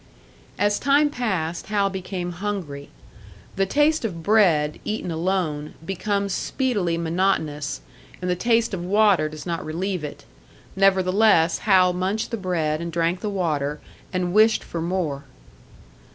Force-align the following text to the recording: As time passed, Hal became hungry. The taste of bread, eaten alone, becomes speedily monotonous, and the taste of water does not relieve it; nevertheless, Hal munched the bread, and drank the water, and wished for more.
As 0.57 0.79
time 0.79 1.11
passed, 1.11 1.67
Hal 1.67 1.91
became 1.91 2.31
hungry. 2.31 2.89
The 3.55 3.67
taste 3.67 4.03
of 4.03 4.23
bread, 4.23 4.79
eaten 4.83 5.11
alone, 5.11 5.75
becomes 5.85 6.33
speedily 6.33 6.97
monotonous, 6.97 7.81
and 8.19 8.27
the 8.27 8.35
taste 8.35 8.73
of 8.73 8.83
water 8.83 9.29
does 9.29 9.45
not 9.45 9.63
relieve 9.63 10.03
it; 10.03 10.25
nevertheless, 10.75 11.59
Hal 11.69 11.93
munched 11.93 12.31
the 12.31 12.37
bread, 12.37 12.81
and 12.81 12.91
drank 12.91 13.19
the 13.19 13.29
water, 13.29 13.79
and 14.11 14.33
wished 14.33 14.63
for 14.63 14.81
more. 14.81 15.23